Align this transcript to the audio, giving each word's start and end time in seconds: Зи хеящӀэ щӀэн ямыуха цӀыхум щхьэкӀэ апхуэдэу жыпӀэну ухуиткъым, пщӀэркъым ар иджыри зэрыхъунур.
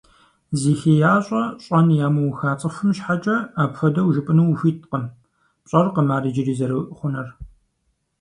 Зи 0.59 0.73
хеящӀэ 0.79 1.43
щӀэн 1.63 1.87
ямыуха 2.07 2.51
цӀыхум 2.59 2.89
щхьэкӀэ 2.95 3.35
апхуэдэу 3.61 4.11
жыпӀэну 4.13 4.49
ухуиткъым, 4.51 5.03
пщӀэркъым 5.63 6.09
ар 6.15 6.23
иджыри 6.29 6.53
зэрыхъунур. 6.59 7.27